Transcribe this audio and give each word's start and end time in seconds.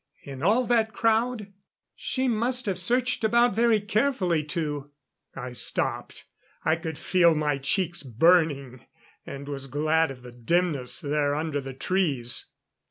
In 0.23 0.41
all 0.41 0.65
that 0.65 0.93
crowd. 0.93 1.53
She 1.95 2.27
must 2.27 2.65
have 2.65 2.79
searched 2.79 3.23
about 3.23 3.53
very 3.55 3.79
carefully 3.79 4.43
to" 4.45 4.89
I 5.35 5.53
stopped; 5.53 6.25
I 6.65 6.75
could 6.75 6.97
feel 6.97 7.35
my 7.35 7.59
cheeks 7.59 8.01
burning, 8.01 8.83
and 9.27 9.47
was 9.47 9.67
glad 9.67 10.09
of 10.09 10.23
the 10.23 10.31
dimness 10.31 10.99
there 11.01 11.35
under 11.35 11.61
the 11.61 11.75
trees. 11.75 12.47